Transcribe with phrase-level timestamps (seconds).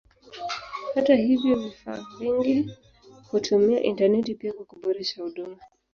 [0.93, 2.77] Hata hivyo vifaa vingi
[3.31, 5.57] hutumia intaneti pia kwa kuboresha huduma.